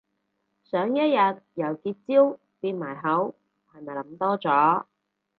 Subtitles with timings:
[0.63, 1.13] 想一日
[1.53, 3.35] 由結焦變埋口
[3.71, 4.85] 係咪諗多咗